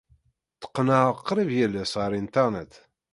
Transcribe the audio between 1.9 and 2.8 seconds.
ɣer Internet.